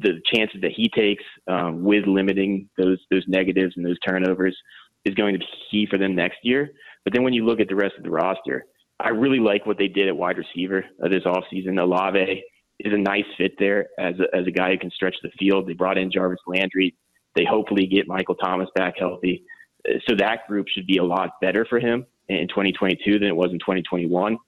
the 0.00 0.20
chances 0.34 0.60
that 0.62 0.72
he 0.72 0.88
takes 0.88 1.22
um, 1.46 1.84
with 1.84 2.06
limiting 2.06 2.68
those 2.76 2.98
those 3.10 3.24
negatives 3.28 3.74
and 3.76 3.86
those 3.86 3.98
turnovers 4.06 4.56
is 5.04 5.14
going 5.14 5.34
to 5.34 5.38
be 5.38 5.46
key 5.70 5.86
for 5.88 5.98
them 5.98 6.14
next 6.14 6.38
year. 6.42 6.70
But 7.04 7.12
then 7.12 7.22
when 7.22 7.32
you 7.32 7.44
look 7.44 7.60
at 7.60 7.68
the 7.68 7.76
rest 7.76 7.94
of 7.96 8.04
the 8.04 8.10
roster, 8.10 8.66
I 9.02 9.08
really 9.08 9.40
like 9.40 9.66
what 9.66 9.78
they 9.78 9.88
did 9.88 10.08
at 10.08 10.16
wide 10.16 10.38
receiver 10.38 10.84
uh, 11.02 11.08
this 11.08 11.24
offseason. 11.24 11.80
Olave 11.80 12.42
is 12.80 12.92
a 12.92 12.98
nice 12.98 13.24
fit 13.36 13.52
there 13.58 13.88
as 13.98 14.14
a, 14.20 14.36
as 14.36 14.46
a 14.46 14.50
guy 14.50 14.70
who 14.70 14.78
can 14.78 14.90
stretch 14.90 15.16
the 15.22 15.30
field. 15.38 15.66
They 15.66 15.74
brought 15.74 15.98
in 15.98 16.10
Jarvis 16.10 16.40
Landry. 16.46 16.94
They 17.34 17.44
hopefully 17.44 17.86
get 17.86 18.06
Michael 18.06 18.34
Thomas 18.34 18.68
back 18.74 18.94
healthy. 18.98 19.44
Uh, 19.88 19.94
so 20.08 20.14
that 20.16 20.46
group 20.46 20.66
should 20.68 20.86
be 20.86 20.98
a 20.98 21.04
lot 21.04 21.40
better 21.40 21.64
for 21.64 21.80
him 21.80 22.06
in 22.28 22.48
2022 22.48 23.18
than 23.18 23.28
it 23.28 23.36
was 23.36 23.50
in 23.50 23.58
2021. 23.58 24.38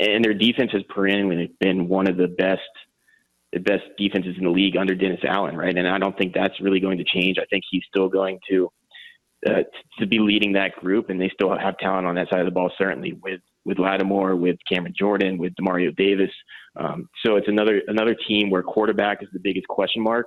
And 0.00 0.24
their 0.24 0.34
defense 0.34 0.72
has 0.72 0.82
perennially 0.88 1.52
been 1.60 1.88
one 1.88 2.08
of 2.08 2.16
the 2.16 2.28
best 2.28 2.62
the 3.52 3.58
best 3.58 3.82
defenses 3.98 4.36
in 4.38 4.44
the 4.44 4.50
league 4.50 4.76
under 4.76 4.94
Dennis 4.94 5.18
Allen, 5.26 5.56
right? 5.56 5.76
And 5.76 5.88
I 5.88 5.98
don't 5.98 6.16
think 6.16 6.32
that's 6.32 6.60
really 6.60 6.78
going 6.78 6.98
to 6.98 7.04
change. 7.04 7.36
I 7.36 7.44
think 7.46 7.64
he's 7.68 7.82
still 7.88 8.08
going 8.08 8.38
to 8.48 8.70
uh, 9.48 9.62
to 9.98 10.06
be 10.06 10.18
leading 10.18 10.52
that 10.52 10.72
group, 10.76 11.08
and 11.08 11.20
they 11.20 11.30
still 11.32 11.56
have 11.56 11.78
talent 11.78 12.06
on 12.06 12.14
that 12.16 12.28
side 12.30 12.40
of 12.40 12.46
the 12.46 12.52
ball, 12.52 12.70
certainly 12.76 13.14
with 13.22 13.40
with 13.64 13.78
Lattimore, 13.78 14.36
with 14.36 14.56
Cameron 14.70 14.94
Jordan, 14.98 15.38
with 15.38 15.54
Demario 15.54 15.94
Davis. 15.94 16.30
Um, 16.76 17.08
so 17.24 17.36
it's 17.36 17.48
another 17.48 17.80
another 17.88 18.16
team 18.28 18.50
where 18.50 18.62
quarterback 18.62 19.22
is 19.22 19.28
the 19.32 19.40
biggest 19.40 19.66
question 19.68 20.02
mark. 20.02 20.26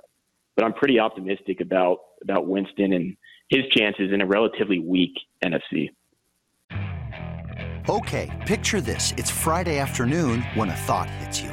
But 0.56 0.64
I'm 0.64 0.72
pretty 0.72 0.98
optimistic 0.98 1.60
about 1.60 1.98
about 2.22 2.46
Winston 2.46 2.92
and 2.92 3.16
his 3.48 3.62
chances 3.70 4.12
in 4.12 4.20
a 4.20 4.26
relatively 4.26 4.78
weak 4.78 5.12
NFC. 5.44 5.90
Okay, 7.88 8.30
picture 8.46 8.80
this: 8.80 9.12
it's 9.16 9.30
Friday 9.30 9.78
afternoon 9.78 10.42
when 10.54 10.70
a 10.70 10.76
thought 10.76 11.08
hits 11.10 11.40
you. 11.40 11.52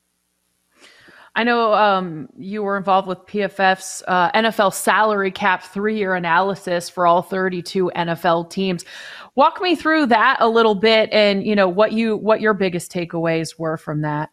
I 1.33 1.43
know 1.45 1.73
um, 1.73 2.27
you 2.37 2.61
were 2.61 2.75
involved 2.75 3.07
with 3.07 3.19
PFF's 3.19 4.03
uh, 4.07 4.31
NFL 4.31 4.73
salary 4.73 5.31
cap 5.31 5.63
three-year 5.63 6.15
analysis 6.15 6.89
for 6.89 7.07
all 7.07 7.21
32 7.21 7.89
NFL 7.95 8.49
teams. 8.49 8.83
Walk 9.35 9.61
me 9.61 9.75
through 9.75 10.07
that 10.07 10.37
a 10.41 10.49
little 10.49 10.75
bit, 10.75 11.09
and 11.13 11.45
you 11.45 11.55
know 11.55 11.69
what 11.69 11.93
you 11.93 12.17
what 12.17 12.41
your 12.41 12.53
biggest 12.53 12.91
takeaways 12.91 13.57
were 13.57 13.77
from 13.77 14.01
that. 14.01 14.29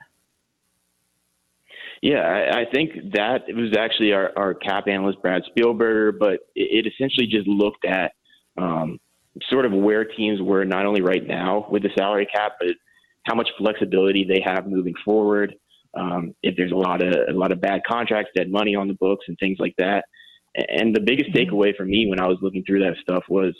Yeah, 2.03 2.21
I, 2.21 2.61
I 2.61 2.65
think 2.73 3.13
that 3.13 3.43
was 3.49 3.77
actually 3.77 4.13
our, 4.13 4.33
our 4.37 4.55
cap 4.55 4.89
analyst 4.89 5.23
Brad 5.23 5.43
Spielberger, 5.51 6.17
but 6.19 6.41
it, 6.55 6.85
it 6.85 6.93
essentially 6.93 7.27
just 7.27 7.47
looked 7.47 7.85
at 7.85 8.13
um, 8.57 8.99
sort 9.51 9.67
of 9.67 9.73
where 9.73 10.05
teams 10.05 10.41
were 10.43 10.65
not 10.65 10.85
only 10.85 11.01
right 11.01 11.27
now 11.27 11.67
with 11.71 11.83
the 11.83 11.91
salary 11.97 12.27
cap, 12.27 12.53
but 12.61 12.71
how 13.25 13.35
much 13.37 13.49
flexibility 13.57 14.25
they 14.25 14.41
have 14.45 14.67
moving 14.67 14.95
forward 15.05 15.55
um, 15.99 16.35
if 16.43 16.57
there's 16.57 16.73
a 16.73 16.77
lot 16.77 17.03
of 17.03 17.13
a 17.29 17.33
lot 17.33 17.53
of 17.53 17.61
bad 17.61 17.81
contracts, 17.87 18.31
dead 18.35 18.51
money 18.51 18.75
on 18.75 18.89
the 18.89 18.95
books, 18.95 19.25
and 19.29 19.37
things 19.39 19.59
like 19.59 19.75
that. 19.79 20.05
And 20.55 20.95
the 20.95 21.01
biggest 21.01 21.31
mm-hmm. 21.31 21.55
takeaway 21.55 21.77
for 21.77 21.85
me 21.85 22.07
when 22.09 22.21
I 22.21 22.27
was 22.27 22.39
looking 22.41 22.65
through 22.65 22.81
that 22.81 22.97
stuff 23.03 23.25
was 23.29 23.55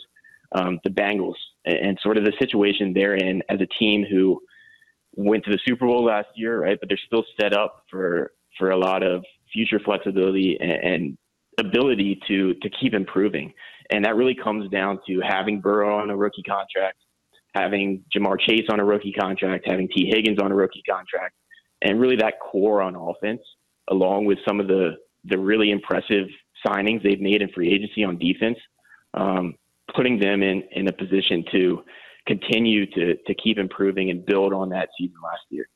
um, 0.55 0.79
the 0.83 0.89
Bengals 0.89 1.35
and 1.65 1.97
sort 2.01 2.17
of 2.17 2.25
the 2.25 2.33
situation 2.39 2.93
they're 2.93 3.15
in 3.15 3.41
as 3.49 3.59
a 3.61 3.67
team 3.79 4.05
who 4.09 4.41
went 5.15 5.43
to 5.45 5.51
the 5.51 5.59
Super 5.67 5.85
Bowl 5.85 6.05
last 6.05 6.29
year, 6.35 6.61
right? 6.61 6.77
But 6.79 6.89
they're 6.89 6.99
still 7.05 7.25
set 7.39 7.53
up 7.53 7.83
for 7.89 8.31
for 8.57 8.71
a 8.71 8.77
lot 8.77 9.03
of 9.03 9.23
future 9.53 9.79
flexibility 9.83 10.57
and, 10.59 10.71
and 10.71 11.17
ability 11.59 12.19
to 12.27 12.53
to 12.55 12.69
keep 12.69 12.93
improving. 12.93 13.53
And 13.91 14.05
that 14.05 14.15
really 14.15 14.35
comes 14.35 14.69
down 14.69 14.99
to 15.07 15.19
having 15.27 15.61
Burrow 15.61 15.97
on 15.99 16.09
a 16.09 16.15
rookie 16.15 16.43
contract, 16.43 16.97
having 17.55 18.03
Ja'Marr 18.15 18.39
Chase 18.39 18.65
on 18.69 18.79
a 18.79 18.85
rookie 18.85 19.13
contract, 19.13 19.65
having 19.67 19.87
Tee 19.87 20.11
Higgins 20.13 20.37
on 20.39 20.51
a 20.51 20.55
rookie 20.55 20.83
contract, 20.87 21.33
and 21.81 21.99
really 21.99 22.15
that 22.17 22.39
core 22.39 22.81
on 22.81 22.95
offense, 22.95 23.41
along 23.89 24.25
with 24.25 24.37
some 24.47 24.59
of 24.59 24.67
the 24.67 24.97
the 25.25 25.37
really 25.37 25.71
impressive 25.71 26.27
signings 26.65 27.03
they've 27.03 27.21
made 27.21 27.41
in 27.41 27.49
free 27.49 27.73
agency 27.73 28.03
on 28.03 28.17
defense, 28.17 28.57
um, 29.13 29.55
putting 29.95 30.19
them 30.19 30.41
in 30.41 30.63
in 30.71 30.87
a 30.87 30.93
position 30.93 31.43
to 31.51 31.83
continue 32.27 32.85
to 32.91 33.15
to 33.25 33.33
keep 33.35 33.57
improving 33.57 34.09
and 34.09 34.25
build 34.25 34.53
on 34.53 34.69
that 34.69 34.89
season 34.97 35.15
last 35.23 35.43
year. 35.49 35.67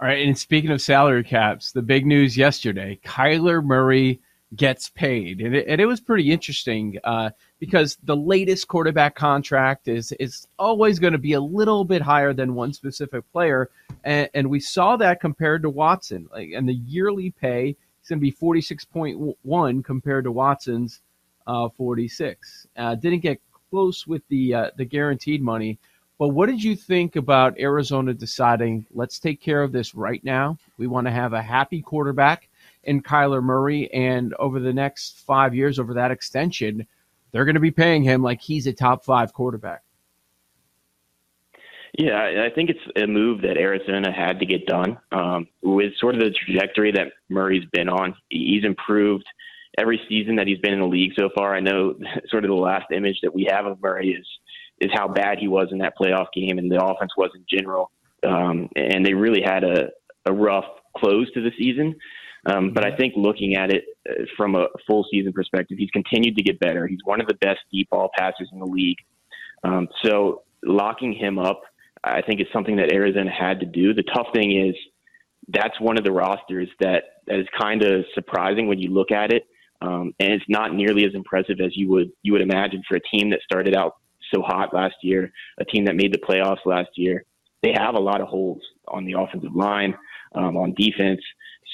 All 0.00 0.06
right, 0.06 0.24
and 0.24 0.38
speaking 0.38 0.70
of 0.70 0.80
salary 0.80 1.24
caps, 1.24 1.72
the 1.72 1.82
big 1.82 2.06
news 2.06 2.36
yesterday: 2.36 3.00
Kyler 3.04 3.64
Murray 3.64 4.20
gets 4.54 4.88
paid, 4.90 5.40
and 5.40 5.54
it, 5.54 5.66
and 5.68 5.80
it 5.80 5.86
was 5.86 6.00
pretty 6.00 6.30
interesting. 6.30 6.98
Uh, 7.04 7.30
because 7.58 7.98
the 8.04 8.16
latest 8.16 8.68
quarterback 8.68 9.14
contract 9.14 9.88
is 9.88 10.12
is 10.12 10.46
always 10.58 10.98
going 10.98 11.12
to 11.12 11.18
be 11.18 11.32
a 11.32 11.40
little 11.40 11.84
bit 11.84 12.02
higher 12.02 12.32
than 12.32 12.54
one 12.54 12.72
specific 12.72 13.30
player, 13.32 13.70
and, 14.04 14.28
and 14.34 14.48
we 14.48 14.60
saw 14.60 14.96
that 14.96 15.20
compared 15.20 15.62
to 15.62 15.70
Watson. 15.70 16.28
Like, 16.32 16.50
and 16.54 16.68
the 16.68 16.74
yearly 16.74 17.30
pay 17.30 17.76
is 18.02 18.08
going 18.08 18.18
to 18.18 18.22
be 18.22 18.30
forty 18.30 18.60
six 18.60 18.84
point 18.84 19.36
one 19.42 19.82
compared 19.82 20.24
to 20.24 20.32
Watson's 20.32 21.00
uh, 21.46 21.68
forty 21.70 22.08
six. 22.08 22.66
Uh, 22.76 22.94
didn't 22.94 23.20
get 23.20 23.40
close 23.70 24.06
with 24.06 24.22
the 24.28 24.54
uh, 24.54 24.70
the 24.76 24.84
guaranteed 24.84 25.42
money. 25.42 25.78
But 26.18 26.28
what 26.28 26.46
did 26.46 26.62
you 26.62 26.74
think 26.74 27.14
about 27.14 27.60
Arizona 27.60 28.12
deciding 28.12 28.86
let's 28.92 29.20
take 29.20 29.40
care 29.40 29.62
of 29.62 29.70
this 29.70 29.94
right 29.94 30.22
now? 30.24 30.58
We 30.76 30.88
want 30.88 31.06
to 31.06 31.12
have 31.12 31.32
a 31.32 31.42
happy 31.42 31.80
quarterback 31.80 32.48
in 32.84 33.02
Kyler 33.02 33.42
Murray, 33.42 33.92
and 33.92 34.34
over 34.34 34.58
the 34.58 34.72
next 34.72 35.20
five 35.26 35.54
years, 35.54 35.78
over 35.78 35.94
that 35.94 36.10
extension 36.10 36.86
they're 37.32 37.44
going 37.44 37.54
to 37.54 37.60
be 37.60 37.70
paying 37.70 38.02
him 38.02 38.22
like 38.22 38.40
he's 38.40 38.66
a 38.66 38.72
top 38.72 39.04
five 39.04 39.32
quarterback. 39.32 39.82
Yeah, 41.96 42.44
I 42.46 42.54
think 42.54 42.70
it's 42.70 43.02
a 43.02 43.06
move 43.06 43.42
that 43.42 43.56
Arizona 43.56 44.12
had 44.12 44.40
to 44.40 44.46
get 44.46 44.66
done 44.66 44.98
um, 45.10 45.48
with 45.62 45.92
sort 45.98 46.14
of 46.14 46.20
the 46.20 46.30
trajectory 46.30 46.92
that 46.92 47.08
Murray's 47.28 47.64
been 47.72 47.88
on. 47.88 48.14
He's 48.28 48.64
improved 48.64 49.24
every 49.78 50.00
season 50.08 50.36
that 50.36 50.46
he's 50.46 50.58
been 50.58 50.74
in 50.74 50.80
the 50.80 50.86
league 50.86 51.12
so 51.18 51.30
far. 51.34 51.54
I 51.54 51.60
know 51.60 51.94
sort 52.28 52.44
of 52.44 52.48
the 52.48 52.54
last 52.54 52.86
image 52.92 53.18
that 53.22 53.34
we 53.34 53.48
have 53.50 53.66
of 53.66 53.80
Murray 53.82 54.10
is 54.10 54.26
is 54.80 54.90
how 54.94 55.08
bad 55.08 55.38
he 55.38 55.48
was 55.48 55.68
in 55.72 55.78
that 55.78 55.94
playoff 56.00 56.26
game, 56.32 56.58
and 56.58 56.70
the 56.70 56.82
offense 56.82 57.10
was 57.16 57.30
in 57.34 57.44
general. 57.50 57.90
Um, 58.24 58.68
and 58.76 59.04
they 59.04 59.14
really 59.14 59.42
had 59.44 59.64
a, 59.64 59.88
a 60.24 60.32
rough 60.32 60.66
close 60.96 61.28
to 61.32 61.42
the 61.42 61.50
season. 61.58 61.96
Um, 62.46 62.72
but 62.72 62.86
I 62.86 62.96
think 62.96 63.14
looking 63.16 63.56
at 63.56 63.72
it 63.72 63.84
from 64.36 64.54
a 64.54 64.66
full 64.86 65.06
season 65.10 65.32
perspective, 65.32 65.78
he's 65.78 65.90
continued 65.90 66.36
to 66.36 66.42
get 66.42 66.58
better. 66.60 66.86
He's 66.86 67.00
one 67.04 67.20
of 67.20 67.26
the 67.26 67.34
best 67.34 67.60
deep 67.72 67.90
ball 67.90 68.10
passers 68.16 68.48
in 68.52 68.58
the 68.58 68.66
league. 68.66 68.98
Um, 69.64 69.88
so 70.04 70.42
locking 70.64 71.12
him 71.12 71.38
up, 71.38 71.62
I 72.04 72.22
think 72.22 72.40
is 72.40 72.46
something 72.52 72.76
that 72.76 72.92
Arizona 72.92 73.30
had 73.30 73.60
to 73.60 73.66
do. 73.66 73.92
The 73.92 74.04
tough 74.14 74.28
thing 74.32 74.68
is 74.68 74.74
that's 75.48 75.78
one 75.80 75.98
of 75.98 76.04
the 76.04 76.12
rosters 76.12 76.68
that, 76.80 77.02
that 77.26 77.38
is 77.38 77.46
kind 77.60 77.82
of 77.82 78.04
surprising 78.14 78.68
when 78.68 78.78
you 78.78 78.90
look 78.90 79.10
at 79.10 79.32
it. 79.32 79.46
Um, 79.80 80.12
and 80.18 80.32
it's 80.32 80.44
not 80.48 80.74
nearly 80.74 81.04
as 81.04 81.14
impressive 81.14 81.60
as 81.64 81.76
you 81.76 81.88
would 81.90 82.10
you 82.22 82.32
would 82.32 82.42
imagine 82.42 82.82
for 82.88 82.96
a 82.96 83.00
team 83.00 83.30
that 83.30 83.40
started 83.42 83.76
out 83.76 83.96
so 84.34 84.42
hot 84.42 84.74
last 84.74 84.96
year, 85.02 85.32
a 85.60 85.64
team 85.64 85.84
that 85.84 85.94
made 85.94 86.12
the 86.12 86.18
playoffs 86.18 86.66
last 86.66 86.90
year. 86.96 87.24
They 87.62 87.72
have 87.76 87.94
a 87.94 88.00
lot 88.00 88.20
of 88.20 88.28
holes 88.28 88.60
on 88.88 89.04
the 89.04 89.14
offensive 89.18 89.54
line, 89.54 89.94
um, 90.34 90.56
on 90.56 90.74
defense. 90.76 91.20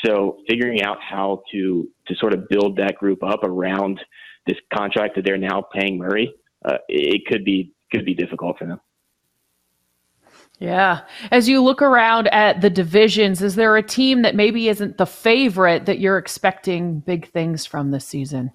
So 0.04 0.38
figuring 0.48 0.82
out 0.82 0.98
how 1.00 1.42
to 1.52 1.88
to 2.06 2.14
sort 2.16 2.34
of 2.34 2.48
build 2.48 2.76
that 2.76 2.96
group 2.96 3.22
up 3.22 3.44
around 3.44 4.00
this 4.46 4.56
contract 4.74 5.16
that 5.16 5.24
they're 5.24 5.38
now 5.38 5.62
paying 5.72 5.98
Murray, 5.98 6.34
uh, 6.64 6.78
it 6.88 7.26
could 7.26 7.44
be 7.44 7.72
could 7.92 8.04
be 8.04 8.14
difficult 8.14 8.58
for 8.58 8.66
them. 8.66 8.80
Yeah. 10.58 11.00
As 11.30 11.48
you 11.48 11.62
look 11.62 11.82
around 11.82 12.28
at 12.28 12.60
the 12.60 12.70
divisions, 12.70 13.42
is 13.42 13.56
there 13.56 13.76
a 13.76 13.82
team 13.82 14.22
that 14.22 14.34
maybe 14.36 14.68
isn't 14.68 14.98
the 14.98 15.06
favorite 15.06 15.86
that 15.86 15.98
you're 15.98 16.18
expecting 16.18 17.00
big 17.00 17.30
things 17.30 17.66
from 17.66 17.90
this 17.90 18.06
season? 18.06 18.52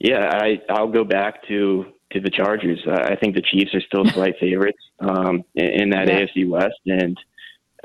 Yeah, 0.00 0.28
I, 0.32 0.60
I'll 0.70 0.90
go 0.90 1.04
back 1.04 1.46
to 1.48 1.86
to 2.12 2.20
the 2.20 2.30
Chargers. 2.30 2.80
I 2.88 3.14
think 3.14 3.36
the 3.36 3.42
Chiefs 3.42 3.72
are 3.72 3.80
still 3.80 4.04
slight 4.06 4.34
favorites 4.40 4.80
um, 4.98 5.44
in, 5.54 5.82
in, 5.82 5.90
that 5.90 6.08
yeah. 6.08 6.22
AFC 6.22 6.48
West, 6.48 6.80
and 6.86 7.16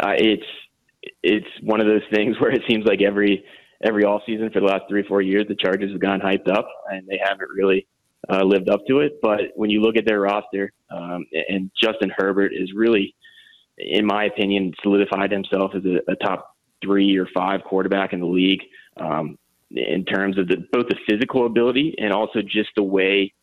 uh, 0.01 0.13
it's 0.17 0.45
it's 1.23 1.47
one 1.61 1.81
of 1.81 1.87
those 1.87 2.03
things 2.13 2.35
where 2.39 2.51
it 2.51 2.61
seems 2.69 2.85
like 2.85 3.01
every 3.01 3.43
every 3.83 4.03
all 4.05 4.21
season 4.25 4.49
for 4.51 4.61
the 4.61 4.65
last 4.65 4.83
three 4.89 5.03
four 5.07 5.21
years 5.21 5.45
the 5.47 5.55
Chargers 5.55 5.91
have 5.91 6.01
gone 6.01 6.19
hyped 6.19 6.49
up 6.49 6.67
and 6.89 7.07
they 7.07 7.19
haven't 7.21 7.49
really 7.49 7.87
uh, 8.29 8.43
lived 8.43 8.69
up 8.69 8.81
to 8.87 8.99
it. 8.99 9.19
But 9.21 9.41
when 9.55 9.69
you 9.69 9.81
look 9.81 9.97
at 9.97 10.05
their 10.05 10.21
roster, 10.21 10.71
um, 10.89 11.25
and 11.49 11.69
Justin 11.79 12.11
Herbert 12.15 12.53
is 12.53 12.71
really, 12.73 13.15
in 13.77 14.05
my 14.05 14.25
opinion, 14.25 14.73
solidified 14.81 15.31
himself 15.31 15.71
as 15.75 15.83
a, 15.85 16.11
a 16.11 16.15
top 16.15 16.55
three 16.83 17.17
or 17.17 17.27
five 17.35 17.61
quarterback 17.63 18.13
in 18.13 18.19
the 18.19 18.25
league. 18.25 18.61
Um, 18.97 19.37
in 19.71 20.05
terms 20.05 20.37
of 20.37 20.47
the, 20.47 20.57
both 20.71 20.87
the 20.87 20.95
physical 21.09 21.45
ability 21.45 21.95
and 21.97 22.13
also 22.13 22.41
just 22.41 22.69
the 22.75 22.83
way 22.83 23.33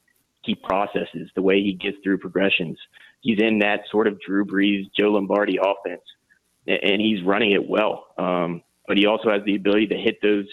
he 0.44 0.54
processes, 0.54 1.30
the 1.34 1.42
way 1.42 1.60
he 1.60 1.72
gets 1.74 1.96
through 2.02 2.18
progressions. 2.18 2.78
He's 3.20 3.38
in 3.40 3.60
that 3.60 3.80
sort 3.90 4.06
of 4.06 4.20
Drew 4.20 4.44
Brees, 4.44 4.90
Joe 4.96 5.12
Lombardi 5.12 5.58
offense, 5.58 6.02
and 6.66 7.00
he's 7.00 7.22
running 7.24 7.52
it 7.52 7.68
well. 7.68 8.06
Um, 8.18 8.62
but 8.86 8.96
he 8.96 9.06
also 9.06 9.30
has 9.30 9.42
the 9.44 9.56
ability 9.56 9.88
to 9.88 9.96
hit 9.96 10.20
those 10.22 10.46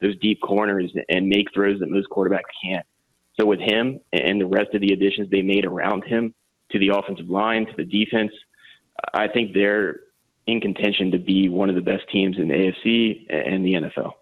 those 0.00 0.16
deep 0.18 0.40
corners 0.42 0.92
and 1.08 1.26
make 1.26 1.52
throws 1.54 1.80
that 1.80 1.88
most 1.88 2.08
quarterbacks 2.10 2.52
can't. 2.62 2.84
So 3.38 3.46
with 3.46 3.60
him 3.60 4.00
and 4.12 4.40
the 4.40 4.46
rest 4.46 4.74
of 4.74 4.80
the 4.80 4.92
additions 4.92 5.30
they 5.30 5.42
made 5.42 5.64
around 5.64 6.04
him 6.04 6.34
to 6.72 6.78
the 6.78 6.88
offensive 6.88 7.28
line, 7.30 7.66
to 7.66 7.72
the 7.76 7.84
defense, 7.84 8.32
I 9.14 9.28
think 9.28 9.54
they're 9.54 10.00
in 10.46 10.60
contention 10.60 11.10
to 11.10 11.18
be 11.18 11.48
one 11.48 11.68
of 11.68 11.74
the 11.74 11.80
best 11.80 12.04
teams 12.10 12.36
in 12.38 12.48
the 12.48 12.54
AFC 12.54 13.26
and 13.30 13.64
the 13.64 13.74
NFL. 13.74 14.12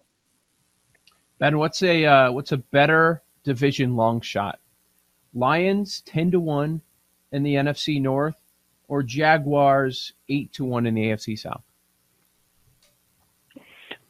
Ben, 1.38 1.58
what's 1.58 1.82
a 1.82 2.04
uh, 2.04 2.32
what's 2.32 2.52
a 2.52 2.58
better 2.58 3.22
division 3.42 3.96
long 3.96 4.20
shot? 4.20 4.60
Lions 5.34 6.00
ten 6.02 6.30
to 6.30 6.40
one 6.40 6.80
in 7.32 7.42
the 7.42 7.54
NFC 7.54 8.00
North, 8.00 8.36
or 8.94 9.02
Jaguars 9.02 10.12
eight 10.28 10.52
to 10.52 10.64
one 10.64 10.86
in 10.86 10.94
the 10.94 11.02
AFC 11.02 11.36
South? 11.36 11.64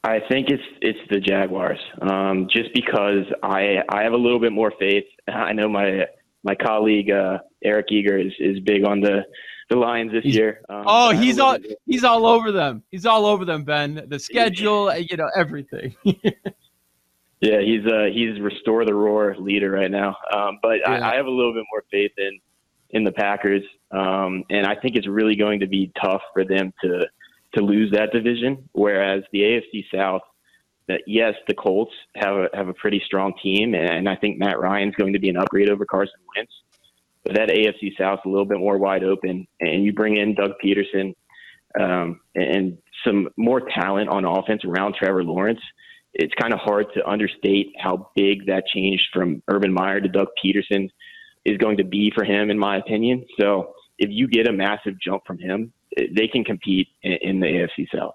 I 0.05 0.21
think 0.29 0.51
it's 0.51 0.63
it's 0.83 0.99
the 1.09 1.21
Jaguars, 1.21 1.79
um, 2.03 2.49
just 2.51 2.69
because 2.75 3.25
I 3.43 3.79
I 3.89 4.03
have 4.03 4.13
a 4.13 4.19
little 4.19 4.39
bit 4.39 4.53
more 4.53 4.71
faith. 4.79 5.07
I 5.29 5.55
know 5.55 5.71
my 5.71 6.05
my 6.43 6.55
colleague 6.55 7.11
uh, 7.11 7.39
Eric 7.65 7.87
Eager 7.93 8.19
is, 8.19 8.33
is 8.39 8.61
big 8.61 8.85
on 8.85 9.01
the 9.01 9.25
the 9.71 9.77
Lions 9.77 10.13
this 10.13 10.23
he's, 10.23 10.37
year. 10.37 10.61
Um, 10.69 10.85
oh, 10.87 11.11
he's 11.13 11.39
all 11.39 11.57
he's 11.87 12.05
all 12.05 12.27
over 12.27 12.53
them. 12.53 12.83
He's 12.91 13.07
all 13.07 13.25
over 13.25 13.47
them, 13.47 13.65
Ben. 13.65 14.05
The 14.07 14.19
schedule, 14.19 14.95
you 14.99 15.17
know, 15.17 15.31
everything. 15.35 15.97
yeah, 16.05 17.63
he's 17.63 17.87
uh 17.87 18.09
he's 18.13 18.39
restore 18.39 18.85
the 18.85 18.93
roar 18.93 19.35
leader 19.39 19.71
right 19.71 19.91
now. 19.91 20.15
Um, 20.31 20.59
but 20.61 20.81
yeah. 20.81 20.91
I, 20.91 21.13
I 21.13 21.17
have 21.17 21.25
a 21.25 21.31
little 21.31 21.55
bit 21.55 21.65
more 21.73 21.85
faith 21.91 22.13
in 22.19 22.39
in 22.91 23.05
the 23.05 23.13
Packers, 23.13 23.63
um, 23.91 24.45
and 24.51 24.67
I 24.67 24.75
think 24.75 24.97
it's 24.97 25.09
really 25.09 25.37
going 25.37 25.61
to 25.61 25.67
be 25.67 25.93
tough 26.01 26.23
for 26.33 26.45
them 26.45 26.73
to 26.83 27.07
to 27.55 27.61
lose 27.63 27.93
that 27.93 28.11
division. 28.13 28.69
Whereas 28.73 29.23
the 29.33 29.41
AFC 29.41 29.85
South, 29.93 30.23
that 30.89 31.03
yes, 31.07 31.35
the 31.49 31.55
Colts 31.55 31.93
have 32.17 32.37
a, 32.37 32.49
have 32.55 32.69
a 32.69 32.75
pretty 32.75 33.03
strong 33.05 33.33
team, 33.43 33.75
and 33.75 34.09
I 34.09 34.17
think 34.17 34.39
Matt 34.39 34.59
Ryan's 34.59 34.95
going 34.97 35.13
to 35.13 35.19
be 35.19 35.29
an 35.29 35.37
upgrade 35.37 35.71
over 35.71 35.85
Carson 35.85 36.15
Wentz. 36.37 36.53
But 37.25 37.37
that 37.37 37.49
AFC 37.49 37.97
South 37.97 38.21
is 38.21 38.27
a 38.27 38.29
little 38.29 38.45
bit 38.45 38.59
more 38.59 38.77
wide 38.77 39.03
open, 39.03 39.47
and 39.61 39.85
you 39.85 39.93
bring 39.93 40.17
in 40.17 40.35
Doug 40.35 40.53
Pederson 40.63 41.15
um, 41.81 42.21
and 42.35 42.79
some 43.05 43.29
more 43.37 43.61
talent 43.61 44.09
on 44.11 44.25
offense 44.25 44.63
around 44.65 44.95
Trevor 44.95 45.25
Lawrence. 45.25 45.61
It's 46.13 46.35
kind 46.41 46.53
of 46.53 46.61
hard 46.61 46.87
to 46.95 47.09
understate 47.09 47.73
how 47.79 48.11
big 48.15 48.47
that 48.47 48.65
change 48.73 49.09
from 49.13 49.43
Urban 49.49 49.73
Meyer 49.73 50.01
to 50.01 50.09
Doug 50.09 50.29
Pederson 50.45 50.91
is 51.45 51.59
going 51.59 51.77
to 51.77 51.85
be 51.85 52.11
for 52.15 52.25
him, 52.25 52.51
in 52.51 52.59
my 52.59 52.79
opinion. 52.79 53.25
So 53.39 53.75
if 53.99 54.11
you 54.11 54.29
get 54.29 54.49
a 54.49 54.53
massive 54.53 54.95
jump 55.01 55.25
from 55.27 55.39
him, 55.39 55.73
they 55.97 56.27
can 56.27 56.45
compete 56.45 56.89
in, 57.03 57.13
in 57.23 57.41
the 57.41 57.47
AFC 57.47 57.87
South. 57.95 58.15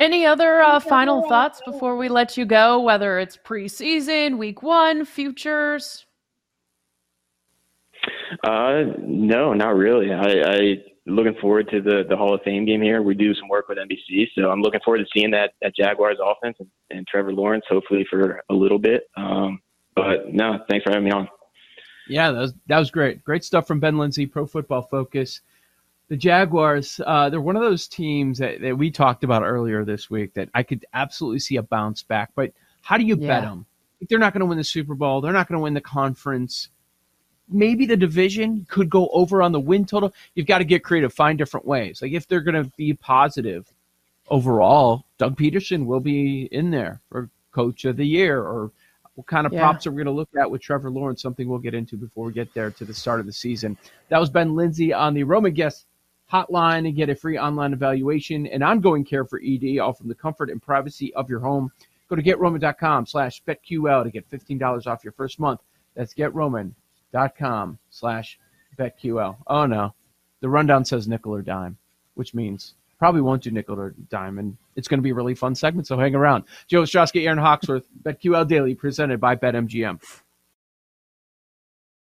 Any 0.00 0.24
other 0.24 0.60
uh, 0.60 0.78
final 0.78 1.28
thoughts 1.28 1.60
before 1.64 1.96
we 1.96 2.08
let 2.08 2.36
you 2.36 2.44
go? 2.44 2.80
Whether 2.80 3.18
it's 3.18 3.36
preseason, 3.36 4.38
week 4.38 4.62
one, 4.62 5.04
futures. 5.04 6.06
Uh, 8.44 8.84
no, 8.98 9.54
not 9.54 9.74
really. 9.74 10.12
I, 10.12 10.54
I 10.54 10.76
looking 11.06 11.34
forward 11.40 11.68
to 11.70 11.80
the 11.82 12.04
the 12.08 12.16
Hall 12.16 12.32
of 12.32 12.42
Fame 12.42 12.64
game 12.64 12.80
here. 12.80 13.02
We 13.02 13.14
do 13.14 13.34
some 13.34 13.48
work 13.48 13.68
with 13.68 13.78
NBC, 13.78 14.28
so 14.36 14.50
I'm 14.50 14.60
looking 14.60 14.80
forward 14.84 14.98
to 14.98 15.06
seeing 15.12 15.32
that 15.32 15.54
that 15.62 15.74
Jaguars 15.74 16.18
offense 16.24 16.56
and, 16.60 16.68
and 16.90 17.06
Trevor 17.08 17.32
Lawrence, 17.32 17.64
hopefully 17.68 18.06
for 18.08 18.40
a 18.50 18.54
little 18.54 18.78
bit. 18.78 19.02
Um, 19.16 19.60
but 20.02 20.32
no, 20.32 20.64
thanks 20.68 20.84
for 20.84 20.90
having 20.90 21.04
me 21.04 21.10
on. 21.10 21.28
Yeah, 22.08 22.30
that 22.30 22.40
was, 22.40 22.54
that 22.66 22.78
was 22.78 22.90
great. 22.90 23.22
Great 23.22 23.44
stuff 23.44 23.66
from 23.66 23.80
Ben 23.80 23.96
Linsey, 23.96 24.30
Pro 24.30 24.46
Football 24.46 24.82
Focus. 24.82 25.42
The 26.08 26.16
Jaguars, 26.16 27.00
uh, 27.06 27.28
they're 27.28 27.40
one 27.40 27.56
of 27.56 27.62
those 27.62 27.86
teams 27.86 28.38
that, 28.38 28.62
that 28.62 28.76
we 28.76 28.90
talked 28.90 29.24
about 29.24 29.42
earlier 29.42 29.84
this 29.84 30.08
week 30.08 30.32
that 30.34 30.48
I 30.54 30.62
could 30.62 30.86
absolutely 30.94 31.40
see 31.40 31.56
a 31.56 31.62
bounce 31.62 32.02
back. 32.02 32.30
But 32.34 32.52
how 32.80 32.96
do 32.96 33.04
you 33.04 33.16
yeah. 33.18 33.26
bet 33.26 33.42
them? 33.42 33.66
They're 34.08 34.18
not 34.18 34.32
going 34.32 34.40
to 34.40 34.46
win 34.46 34.58
the 34.58 34.64
Super 34.64 34.94
Bowl, 34.94 35.20
they're 35.20 35.32
not 35.32 35.48
going 35.48 35.58
to 35.58 35.62
win 35.62 35.74
the 35.74 35.80
conference. 35.80 36.70
Maybe 37.50 37.86
the 37.86 37.96
division 37.96 38.66
could 38.68 38.90
go 38.90 39.08
over 39.08 39.42
on 39.42 39.52
the 39.52 39.60
win 39.60 39.86
total. 39.86 40.12
You've 40.34 40.46
got 40.46 40.58
to 40.58 40.64
get 40.64 40.84
creative, 40.84 41.12
find 41.12 41.38
different 41.38 41.66
ways. 41.66 42.02
Like 42.02 42.12
if 42.12 42.28
they're 42.28 42.42
going 42.42 42.62
to 42.62 42.70
be 42.76 42.92
positive 42.92 43.72
overall, 44.28 45.04
Doug 45.16 45.36
Pederson 45.36 45.86
will 45.86 46.00
be 46.00 46.42
in 46.52 46.70
there 46.70 47.00
for 47.08 47.30
Coach 47.52 47.84
of 47.86 47.96
the 47.96 48.06
Year 48.06 48.40
or 48.40 48.70
what 49.18 49.26
kind 49.26 49.48
of 49.48 49.52
yeah. 49.52 49.58
props 49.58 49.84
are 49.84 49.90
we 49.90 49.96
going 49.96 50.06
to 50.06 50.12
look 50.12 50.28
at 50.40 50.48
with 50.48 50.62
Trevor 50.62 50.92
Lawrence? 50.92 51.20
Something 51.22 51.48
we'll 51.48 51.58
get 51.58 51.74
into 51.74 51.96
before 51.96 52.26
we 52.26 52.32
get 52.32 52.54
there 52.54 52.70
to 52.70 52.84
the 52.84 52.94
start 52.94 53.18
of 53.18 53.26
the 53.26 53.32
season. 53.32 53.76
That 54.10 54.20
was 54.20 54.30
Ben 54.30 54.50
Linsey 54.50 54.96
on 54.96 55.12
the 55.12 55.24
Roman 55.24 55.52
Guest 55.52 55.86
hotline 56.32 56.86
and 56.86 56.94
get 56.94 57.08
a 57.08 57.16
free 57.16 57.36
online 57.36 57.72
evaluation 57.72 58.46
and 58.46 58.62
ongoing 58.62 59.04
care 59.04 59.24
for 59.24 59.42
ED, 59.44 59.80
all 59.80 59.92
from 59.92 60.06
the 60.06 60.14
comfort 60.14 60.50
and 60.50 60.62
privacy 60.62 61.12
of 61.14 61.28
your 61.28 61.40
home. 61.40 61.72
Go 62.08 62.14
to 62.14 62.22
getroman.com 62.22 63.06
slash 63.06 63.42
betql 63.42 64.04
to 64.04 64.10
get 64.12 64.30
$15 64.30 64.86
off 64.86 65.02
your 65.02 65.12
first 65.14 65.40
month. 65.40 65.62
That's 65.96 66.14
getroman.com 66.14 67.78
slash 67.90 68.38
betql. 68.78 69.36
Oh, 69.48 69.66
no. 69.66 69.94
The 70.42 70.48
rundown 70.48 70.84
says 70.84 71.08
nickel 71.08 71.34
or 71.34 71.42
dime, 71.42 71.76
which 72.14 72.34
means 72.34 72.74
probably 72.98 73.20
won't 73.20 73.42
do 73.42 73.50
nickel 73.50 73.78
or 73.78 73.94
dime, 74.10 74.38
and 74.38 74.56
it's 74.76 74.88
going 74.88 74.98
to 74.98 75.02
be 75.02 75.10
a 75.10 75.14
really 75.14 75.34
fun 75.34 75.54
segment. 75.54 75.86
So 75.86 75.98
hang 75.98 76.14
around. 76.14 76.44
Joe 76.66 76.82
Ostrowski, 76.82 77.26
Aaron 77.26 77.38
Hawksworth, 77.38 77.86
BetQL 78.02 78.46
Daily, 78.46 78.74
presented 78.74 79.20
by 79.20 79.36
BetMGM. 79.36 80.00